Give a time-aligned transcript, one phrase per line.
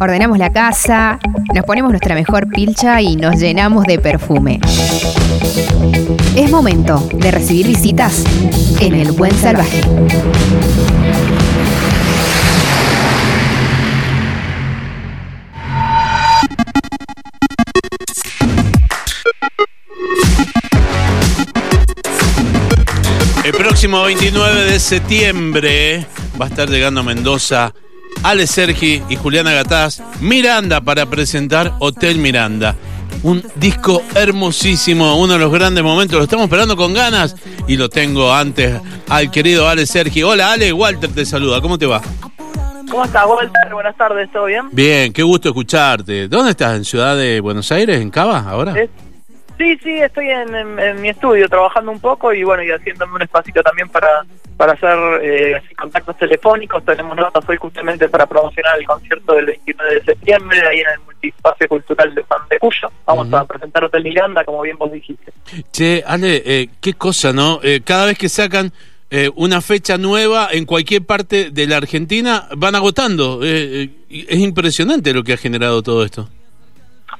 [0.00, 1.18] ordenamos la casa,
[1.54, 4.58] nos ponemos nuestra mejor pilcha y nos llenamos de perfume.
[6.34, 8.24] Es momento de recibir visitas
[8.80, 9.82] en el Buen Salvaje.
[23.44, 26.06] El próximo 29 de septiembre
[26.40, 27.74] va a estar llegando a Mendoza
[28.22, 32.76] Ale Sergi y Juliana Gataz Miranda para presentar Hotel Miranda.
[33.22, 36.18] Un disco hermosísimo, uno de los grandes momentos.
[36.18, 37.34] Lo estamos esperando con ganas
[37.66, 40.22] y lo tengo antes al querido Ale Sergi.
[40.22, 41.60] Hola Ale, Walter te saluda.
[41.60, 42.00] ¿Cómo te va?
[42.90, 43.72] ¿Cómo estás, Walter?
[43.72, 44.62] Buenas tardes, ¿todo bien?
[44.72, 46.28] Bien, qué gusto escucharte.
[46.28, 46.76] ¿Dónde estás?
[46.76, 48.00] ¿En Ciudad de Buenos Aires?
[48.00, 48.78] ¿En Cava ahora?
[48.80, 48.90] Es-
[49.60, 53.16] Sí, sí, estoy en, en- en mi estudio trabajando un poco y bueno, y haciéndome
[53.16, 54.24] un espacito también para,
[54.56, 56.82] para hacer eh, contactos telefónicos.
[56.82, 61.00] Tenemos notas hoy justamente para promocionar el concierto del 29 de septiembre ahí en el
[61.04, 62.88] Multiespacio Cultural de Juan de Cuyo.
[63.04, 65.30] Vamos a presentar Hotel Miranda, como bien vos dijiste.
[65.70, 67.60] Che, Ale, eh, qué cosa, ¿no?
[67.62, 68.72] Eh, cada vez que sacan
[69.10, 73.40] eh, una fecha nueva en cualquier parte de la Argentina, van agotando.
[73.42, 76.30] Eh, es impresionante lo que ha generado todo esto.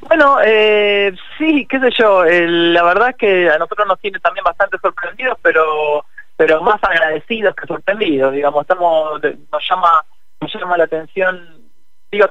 [0.09, 4.19] Bueno, eh, sí, qué sé yo, el- la verdad es que a nosotros nos tiene
[4.21, 6.05] también bastante sorprendidos, pero
[6.37, 10.05] pero más agradecidos que sorprendidos, digamos, estamos nos llama
[10.41, 11.71] nos llama la atención,
[12.11, 12.27] digo,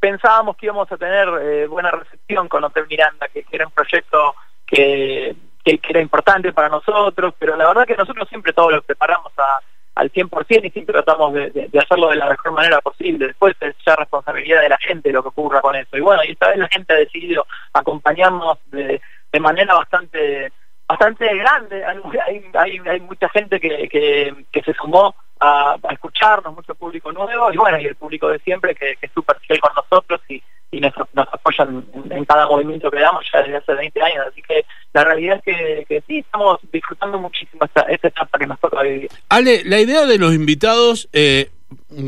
[0.00, 3.72] pensábamos que íbamos a tener eh, buena recepción con Hotel Miranda, que, que era un
[3.72, 4.34] proyecto
[4.66, 8.82] que, que, que era importante para nosotros, pero la verdad que nosotros siempre todo lo
[8.82, 9.60] preparamos a,
[9.94, 13.28] al 100% y siempre tratamos de, hacerlo de la mejor manera posible.
[13.28, 15.96] Después es ya responsabilidad de la gente lo que ocurra con eso.
[15.96, 19.00] Y bueno, y esta vez la gente ha decidido acompañarnos de,
[19.40, 20.52] manera bastante
[20.86, 21.84] bastante grande.
[21.84, 27.96] Hay, mucha gente que, se sumó a, escucharnos, mucho público nuevo y bueno, y el
[27.96, 30.42] público de siempre que, es súper fiel con nosotros y,
[30.80, 34.26] nos, nos apoyan en, en cada movimiento que damos ya desde hace 20 años.
[34.26, 34.64] Así que
[34.94, 39.10] la realidad es que, sí, estamos disfrutando muchísimo esta, esta etapa que nos toca vivir.
[39.28, 41.50] Ale, la idea de los invitados eh,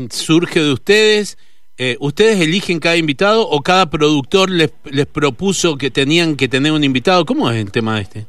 [0.09, 1.37] surge de ustedes.
[1.77, 6.71] Eh, ¿Ustedes eligen cada invitado o cada productor les, les propuso que tenían que tener
[6.71, 7.25] un invitado?
[7.25, 8.25] ¿Cómo es el tema este?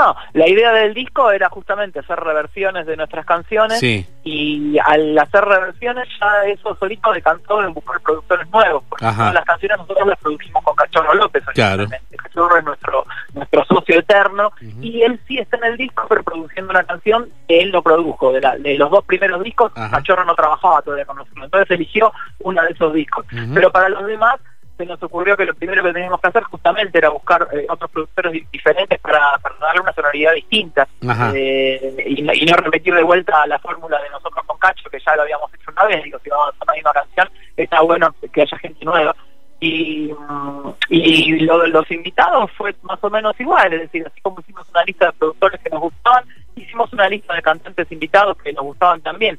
[0.00, 4.06] No, la idea del disco era justamente hacer reversiones de nuestras canciones Sí.
[4.24, 9.44] y al hacer reversiones ya eso solito decantó en buscar productores nuevos, porque todas las
[9.44, 11.84] canciones nosotros las produjimos con Cachorro López Claro.
[12.16, 16.70] Cachorro es nuestro nuestro socio eterno y él sí está en el disco pero produciendo
[16.70, 18.32] una canción que él no produjo.
[18.32, 19.96] De, la- de los dos primeros discos, Ajá.
[19.98, 23.26] Cachorro no trabajaba todavía con nosotros, entonces eligió uno de esos discos.
[23.54, 24.36] Pero para los demás
[24.80, 27.90] se nos ocurrió que lo primero que teníamos que hacer justamente era buscar eh, otros
[27.90, 30.88] productores di- diferentes para, para darle una sonoridad distinta
[31.34, 34.98] eh, y, no- y no repetir de vuelta la fórmula de nosotros con Cacho, que
[35.04, 37.80] ya lo habíamos hecho una vez, digo, si vamos a hacer la misma canción, está
[37.82, 39.14] bueno que haya gente nueva.
[39.62, 44.18] Y, mm, y lo de los invitados fue más o menos igual, es decir, así
[44.22, 46.24] como hicimos una lista de productores que nos gustaban,
[46.56, 49.38] hicimos una lista de cantantes invitados que nos gustaban también.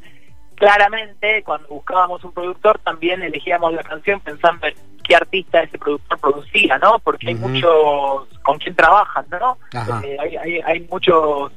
[0.62, 6.20] Claramente, cuando buscábamos un productor, también elegíamos la canción pensando en qué artista ese productor
[6.20, 7.00] producía, ¿no?
[7.00, 9.58] Porque hay muchos con quién trabajan, ¿no?
[10.04, 11.52] Eh, hay, hay, hay muchos,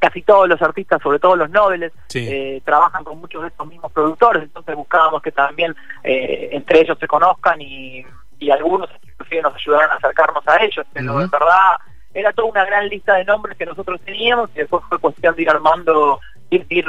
[0.00, 2.26] casi todos los artistas, sobre todo los nobles, Sí.
[2.28, 6.98] eh, trabajan con muchos de estos mismos productores, entonces buscábamos que también eh, entre ellos
[6.98, 8.04] se conozcan y,
[8.40, 11.20] y algunos inclusive nos ayudaron a acercarnos a ellos, pero Ujú.
[11.22, 11.76] en verdad
[12.12, 15.42] era toda una gran lista de nombres que nosotros teníamos y después fue cuestión de
[15.42, 16.18] ir armando,
[16.50, 16.86] ir, ir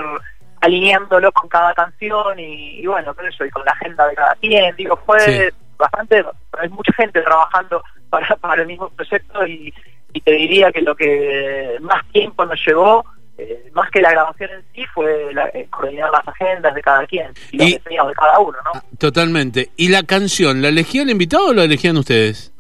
[0.62, 4.36] alineándolo con cada canción y, y bueno, sé yo, y con la agenda de cada
[4.36, 5.56] quien, digo, fue Sí.
[5.78, 6.24] bastante,
[6.60, 9.74] hay mucha gente trabajando para, para el mismo proyecto y,
[10.14, 13.04] y te diría que lo que más tiempo nos llevó,
[13.38, 17.08] eh, más que la grabación en sí, fue la- eh, coordinar las agendas de cada
[17.08, 18.82] quien y los Y- diseños de cada uno, ¿no?
[19.00, 19.72] Totalmente.
[19.78, 22.54] ¿Y la canción, la elegía el invitado o la elegían ustedes?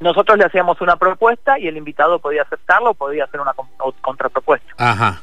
[0.00, 3.68] Nosotros le hacíamos una propuesta y el invitado podía aceptarlo o podía hacer una con-
[4.00, 4.72] contrapropuesta.
[4.78, 5.20] Ajá.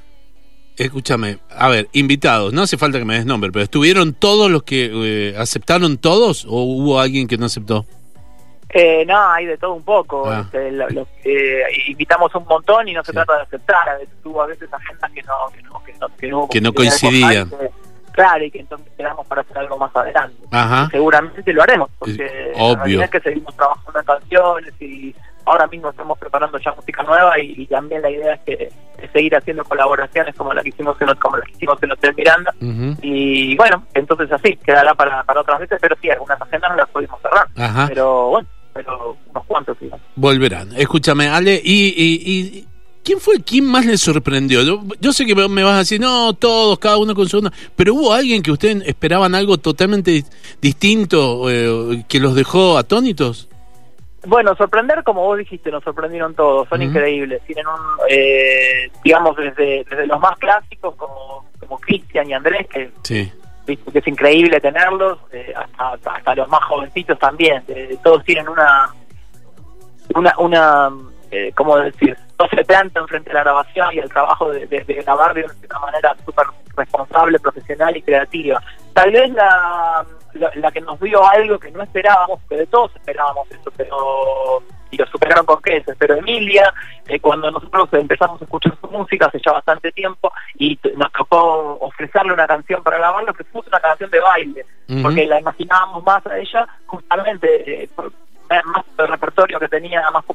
[0.86, 4.64] Escúchame, a ver, invitados, no hace falta que me des nombre, pero ¿estuvieron todos los
[4.64, 7.86] que eh, aceptaron todos o hubo alguien que no aceptó?
[8.74, 10.30] Eh, no, hay de todo un poco.
[10.30, 10.42] Ah.
[10.46, 13.16] Este, lo- lo- eh, invitamos un montón y no se Sí.
[13.16, 13.90] trata de aceptar.
[13.90, 16.62] A veces tuvo a veces agendas que no, que no, que no, que no, Que
[16.62, 17.50] no coincidían.
[17.50, 17.70] que-
[18.14, 20.38] claro, y que entonces quedamos para hacer algo más adelante.
[20.52, 20.88] Ajá.
[20.90, 22.76] Seguramente lo haremos, porque Eh, la obvio.
[22.78, 25.16] realidad es que seguimos trabajando en canciones y
[25.46, 28.72] ahora mismo estamos preparando ya música nueva y, y también la idea es que
[29.02, 32.14] es seguir haciendo colaboraciones como la que hicimos en, como la que hicimos en Hotel
[32.16, 32.54] Miranda
[33.02, 36.90] y bueno, entonces así, quedará para, para otras veces, pero sí, algunas agendas no las
[36.90, 37.48] pudimos cerrar.
[37.58, 37.88] Ajá.
[37.88, 40.06] Pero bueno, pero unos cuantos, digamos.
[40.16, 40.70] Volverán.
[40.78, 42.68] Escúchame, Ale, y, y- y
[43.04, 44.62] ¿Quién fue quien más le sorprendió?
[45.00, 47.96] Yo, sé que me vas a decir, no, todos, cada uno con su uno, pero
[47.96, 50.24] hubo alguien que ustedes esperaban algo totalmente
[50.62, 53.50] distinto eh, que los dejó atónitos.
[54.26, 57.42] Bueno, sorprender, como vos dijiste, nos sorprendieron todos, son increíbles.
[57.44, 57.80] Tienen un,
[58.10, 63.32] eh, digamos, desde, desde los más clásicos, como, como Cristian y Andrés, que, que
[63.94, 67.64] es increíble tenerlos, eh, hasta, hasta los más jovencitos también.
[68.04, 68.94] todos tienen una,
[70.14, 70.92] una, una
[71.32, 72.16] eh, ¿cómo decir?
[72.38, 74.66] No se plantan frente a la grabación y el trabajo de,
[75.06, 76.46] grabar de una manera súper
[76.76, 78.62] responsable, profesional y creativa.
[78.94, 83.50] Tal vez la, la, que nos vio algo que no esperábamos, que de todos esperábamos
[83.52, 86.74] eso, pero y lo superaron con creces, pero Emilia,
[87.08, 91.78] eh, cuando nosotros empezamos a escuchar su música hace ya bastante tiempo y nos tocó
[91.80, 94.66] ofrecerle una canción para grabarlo, que fue una canción de baile,
[95.02, 97.90] porque la imaginábamos más a ella justamente eh,
[98.66, 100.26] más el repertorio que tenía más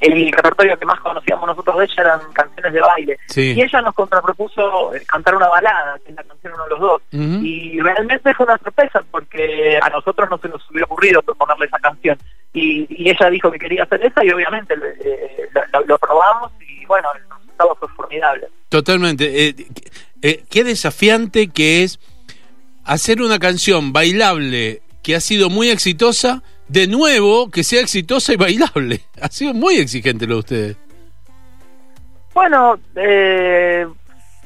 [0.00, 3.18] el repertorio que más conocíamos nosotros de ella eran canciones de baile.
[3.36, 6.80] Y ella nos contrapropuso eh, cantar una balada que es la canción uno de los
[6.80, 7.02] dos.
[7.12, 9.02] Y realmente fue una sorpresa
[9.34, 12.18] porque a nosotros no se nos hubiera ocurrido proponerle esa canción
[12.52, 15.48] y, ella dijo que quería hacer esa y obviamente eh,
[15.86, 19.54] lo, probamos y bueno el resultado fue formidable totalmente
[20.22, 21.98] eh, qué desafiante que es
[22.84, 28.36] hacer una canción bailable que ha sido muy exitosa de nuevo que sea exitosa y
[28.36, 29.00] bailable.
[29.20, 30.76] Ha sido muy exigente lo de ustedes.
[32.34, 33.86] Bueno, eh,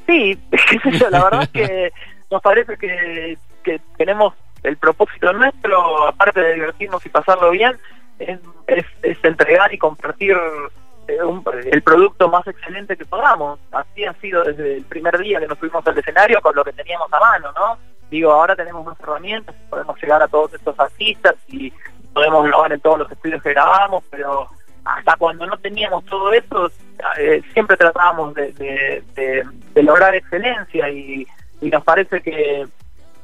[0.07, 0.39] sí,
[1.11, 1.93] la verdad es que
[2.31, 7.79] nos parece que, que tenemos el propósito nuestro, aparte de divertirnos y pasarlo bien,
[8.19, 8.41] es,
[9.03, 10.37] es, entregar y compartir
[11.07, 11.19] eh,
[11.71, 13.59] el producto más excelente que podamos.
[13.73, 16.73] Así ha sido desde el primer día que nos fuimos al escenario con lo que
[16.73, 17.79] teníamos a mano, ¿no?
[18.11, 21.73] Digo, ahora tenemos más herramientas, podemos llegar a todos estos artistas y
[22.13, 24.49] podemos grabar en todos los estudios que grabamos, pero
[24.85, 26.71] hasta cuando no teníamos todo eso,
[27.19, 29.45] eh, siempre tratábamos de,
[29.75, 31.27] lograr excelencia y,
[31.61, 32.67] nos parece que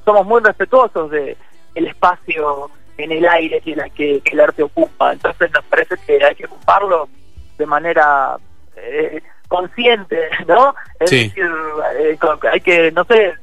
[0.04, 1.36] somos muy respetuosos de
[1.74, 5.12] el espacio en el aire que, la, que, el arte ocupa.
[5.12, 7.08] Entonces nos parece que hay que ocuparlo
[7.58, 8.36] de manera
[8.76, 10.74] eh, consciente, ¿no?
[11.00, 11.50] Es decir,
[11.98, 12.18] eh,
[12.50, 13.34] hay que, no sé,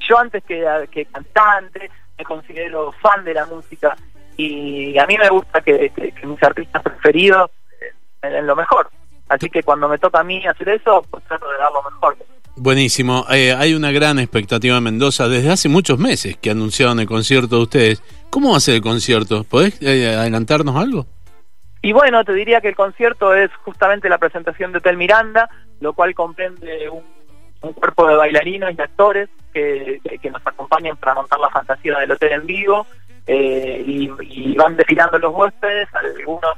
[0.00, 3.96] yo antes que, que cantante me considero fan de la música
[4.36, 5.92] y a mí me gusta que,
[6.22, 7.50] mis artistas preferidos
[8.22, 8.90] eh, den lo mejor.
[9.28, 12.16] Así que cuando me toca a mí hacer eso, pues trato de dar lo mejor.
[12.62, 13.24] Buenísimo.
[13.30, 17.56] Eh, hay una gran expectativa en Mendoza desde hace muchos meses que anunciaron el concierto
[17.56, 18.02] de ustedes.
[18.28, 19.44] ¿Cómo va a ser el concierto?
[19.44, 21.06] ¿Podés eh, adelantarnos algo?
[21.80, 25.48] Y bueno, te diría que el concierto es justamente la presentación de Hotel Miranda,
[25.80, 27.02] lo cual comprende un,
[27.72, 32.32] cuerpo de bailarinos y actores que, que, nos acompañan para montar la fantasía del hotel
[32.32, 32.86] en vivo
[33.26, 36.54] eh, y, van desfilando los huéspedes, algunos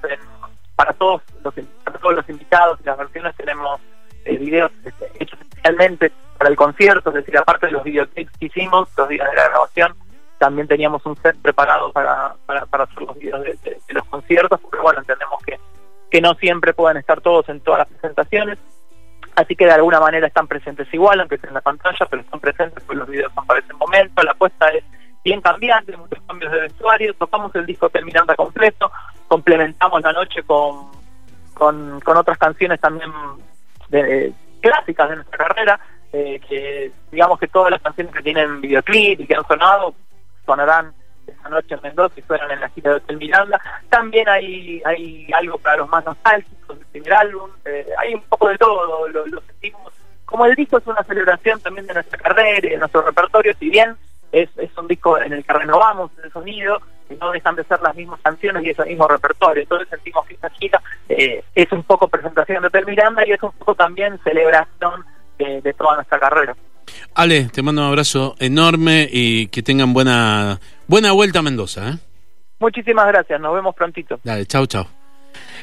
[0.75, 1.55] para todos los
[1.85, 3.81] para todos los invitados y las versiones tenemos
[4.25, 8.47] eh, videos este, hechos especialmente para el concierto, es decir, aparte de los videoclips que
[8.47, 9.95] hicimos, los días de la grabación,
[10.39, 15.01] también teníamos un set preparado para, para, hacer los videos de, los conciertos, porque bueno,
[15.01, 15.59] entendemos que,
[16.11, 18.59] que no siempre pueden estar todos en todas las presentaciones,
[19.37, 22.41] así que de alguna manera están presentes igual, aunque estén en la pantalla, pero están
[22.41, 24.83] presentes, pues los videos aparecen en momento, la apuesta es
[25.25, 28.91] bien cambiante, muchos cambios de vestuario, tocamos el disco Terminanda completo,
[29.29, 30.91] complementamos la noche con,
[31.55, 33.13] con, otras canciones también
[33.91, 34.33] de,
[34.63, 35.81] clásicas de nuestra carrera,
[36.13, 39.95] eh, que digamos que todas las canciones que tienen videoclip y que han sonado
[40.47, 40.95] sonarán
[41.27, 43.61] esa noche en Mendoza y suenan en la gira de Hotel Miranda.
[43.89, 48.49] También hay, hay algo para los más nostálgicos del primer álbum, eh, hay un poco
[48.49, 49.93] de todo, lo, lo sentimos.
[50.25, 53.69] Como el disco es una celebración también de nuestra carrera y de nuestro repertorio, si
[53.69, 53.97] bien
[54.33, 54.49] es,
[54.79, 58.21] un disco en el que renovamos el sonido, y no dejan de ser las mismas
[58.23, 59.63] canciones y ese mismo repertorio.
[59.63, 63.43] Entonces sentimos que esta gira eh, es un poco presentación de Tel Miranda y es
[63.43, 65.05] un poco también celebración
[65.39, 66.57] de, toda nuestra carrera.
[67.15, 71.89] Ale, te mando un abrazo enorme y que tengan buena buena vuelta a Mendoza.
[71.89, 71.99] ¿eh?
[72.61, 74.21] Muchísimas gracias, nos vemos prontito.
[74.23, 74.87] Dale, chau, chau.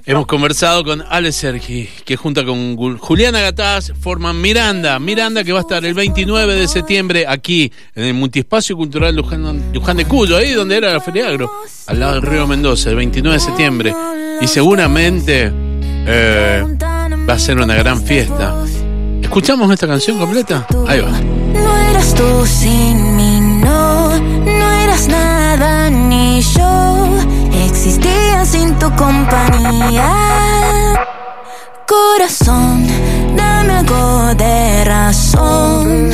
[0.06, 4.98] Hemos conversado con Ale Sergi, que junta con Juliana Gataz forman Miranda.
[5.00, 9.72] Miranda que va a estar el 29 de septiembre aquí en el Multiespacio Cultural Luján,
[9.72, 13.40] de Cuyo, ahí donde era la Feria al lado del río Mendoza, el 29 de
[13.40, 13.94] septiembre.
[14.42, 15.52] Y seguramente
[16.08, 16.64] eh,
[17.30, 18.56] va a ser una gran fiesta.
[19.22, 20.66] ¿Escuchamos esta canción completa?
[20.88, 21.78] Ahí va.
[29.00, 30.10] Compañía.
[31.88, 32.86] Corazón,
[33.36, 36.12] dame algo de razón.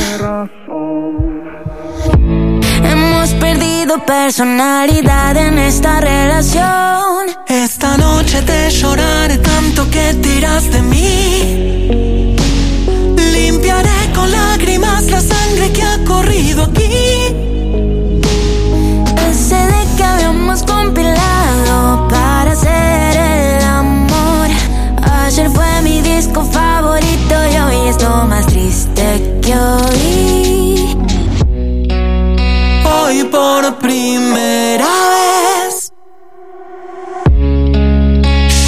[2.90, 7.26] Hemos perdido personalidad en esta relación.
[7.48, 9.42] Esta noche te lloraré
[33.66, 35.92] Por primera vez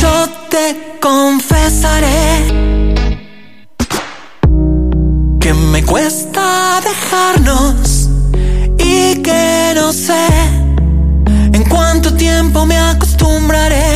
[0.00, 2.48] yo te confesaré
[5.38, 8.10] que me cuesta dejarnos
[8.76, 10.26] y que no sé
[11.52, 13.87] en cuánto tiempo me acostumbraré.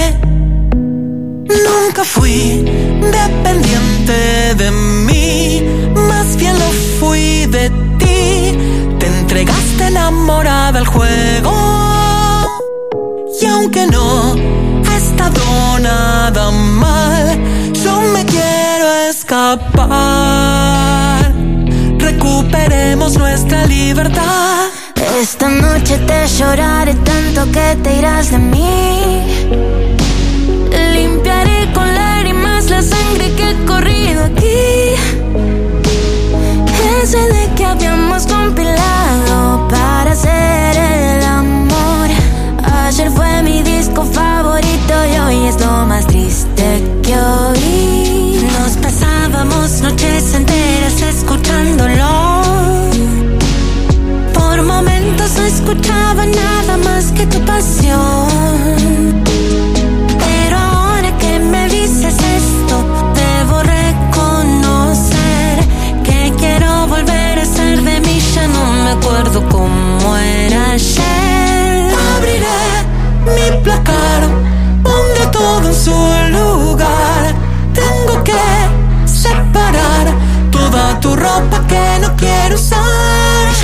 [10.13, 11.53] Enamorada al juego.
[13.41, 14.35] Y aunque no
[14.89, 17.41] ha estado nada mal,
[17.73, 19.73] yo me quiero escapar.
[21.99, 24.67] Recuperemos nuestra libertad.
[25.21, 28.82] Esta noche te lloraré tanto que te irás de mí.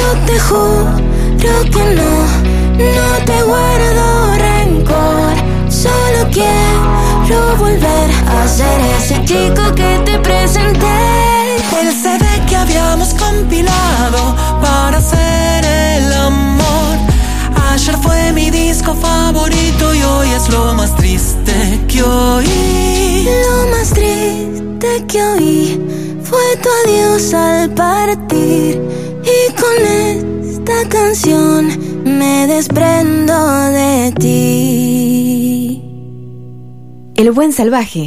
[0.09, 0.97] Yo te juro
[1.38, 2.12] que no,
[2.79, 5.35] no te guardo rencor.
[5.69, 11.57] Solo quiero volver a ser ese chico que te presenté.
[11.79, 16.97] El CD que habíamos compilado para hacer el amor.
[17.71, 23.29] Ayer fue mi disco favorito y hoy es lo más triste que oí.
[23.47, 29.08] Lo más triste que oí fue tu adiós al partir.
[29.69, 31.69] Con esta canción
[32.05, 33.37] me desprendo
[33.79, 35.83] de ti.
[37.17, 38.07] El buen salvaje